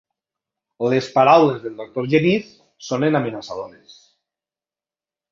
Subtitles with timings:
[0.93, 2.47] Les paraules del doctor Genís
[2.87, 3.99] sonen amenaçadores.